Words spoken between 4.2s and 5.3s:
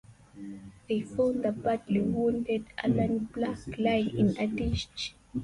a ditch.